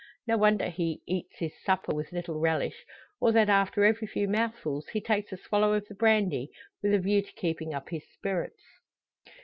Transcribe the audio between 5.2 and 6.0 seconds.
a swallow of the